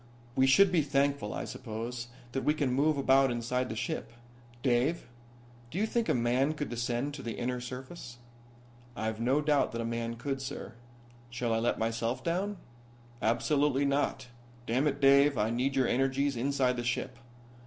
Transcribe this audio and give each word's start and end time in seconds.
"We 0.35 0.47
should 0.47 0.71
be 0.71 0.81
thankful, 0.81 1.31
I 1.31 1.45
suppose, 1.45 2.07
that 2.31 2.43
we 2.43 2.55
can 2.55 2.73
move 2.73 2.97
about 2.97 3.29
inside 3.29 3.69
the 3.69 3.75
ship. 3.75 4.13
Dave, 4.63 5.07
do 5.69 5.77
you 5.77 5.85
think 5.85 6.09
a 6.09 6.15
man 6.15 6.55
could 6.55 6.69
descend 6.69 7.13
to 7.13 7.21
the 7.21 7.37
inner 7.37 7.61
surface?" 7.61 8.17
"I've 8.95 9.19
no 9.21 9.41
doubt 9.41 9.73
that 9.73 9.79
a 9.81 9.85
man 9.85 10.15
could, 10.15 10.41
sir. 10.41 10.73
Shall 11.29 11.53
I 11.53 11.59
let 11.59 11.77
myself 11.77 12.23
down?" 12.23 12.57
"Absolutely 13.21 13.85
not. 13.85 14.25
Damn 14.65 14.87
it, 14.87 15.01
Dave, 15.01 15.37
I 15.37 15.51
need 15.51 15.75
your 15.75 15.87
energies 15.87 16.35
inside 16.35 16.77
the 16.77 16.83
ship. 16.83 17.19